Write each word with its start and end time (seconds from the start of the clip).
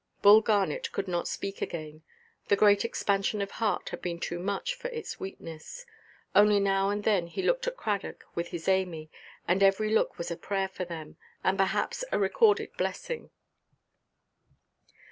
Bull 0.23 0.41
Garnet 0.41 0.91
could 0.91 1.07
not 1.07 1.27
speak 1.27 1.61
again. 1.61 2.01
The 2.47 2.55
great 2.55 2.83
expansion 2.83 3.39
of 3.39 3.51
heart 3.51 3.89
had 3.89 4.01
been 4.01 4.19
too 4.19 4.39
much 4.39 4.73
for 4.73 4.87
its 4.87 5.19
weakness. 5.19 5.85
Only 6.33 6.59
now 6.59 6.89
and 6.89 7.03
then 7.03 7.27
he 7.27 7.43
looked 7.43 7.67
at 7.67 7.77
Cradock 7.77 8.23
with 8.33 8.47
his 8.47 8.67
Amy, 8.67 9.11
and 9.47 9.61
every 9.61 9.93
look 9.93 10.17
was 10.17 10.31
a 10.31 10.35
prayer 10.37 10.69
for 10.69 10.85
them, 10.85 11.17
and 11.43 11.55
perhaps 11.55 12.03
a 12.11 12.17
recorded 12.17 12.73
blessing. 12.77 13.29